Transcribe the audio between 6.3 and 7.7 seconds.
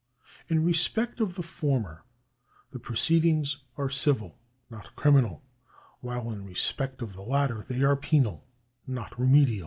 in respect of the latter